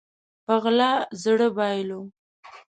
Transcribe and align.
په 0.45 0.53
غلا 0.63 0.91
زړه 1.23 1.47
بايلو 1.55 2.01